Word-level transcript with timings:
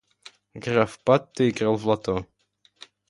Граф 0.55 0.97
Патто 1.03 1.47
играл 1.47 1.75
в 1.77 1.85
лото. 1.85 2.25